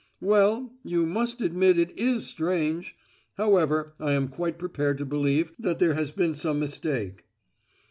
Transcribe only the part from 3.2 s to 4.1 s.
However,